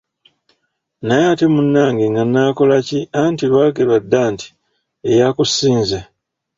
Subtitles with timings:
[1.05, 4.47] Naye ate munnange ng’anaakola ki anti lwagerwa dda nti,
[5.09, 5.99] eyakusinze.